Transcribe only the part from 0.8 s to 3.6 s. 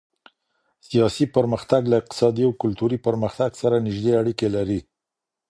سياسي پرمختګ له اقتصادي او کلتوري پرمختګ